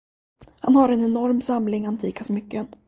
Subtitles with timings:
[0.59, 2.67] Han har en enorm samling antika smycken.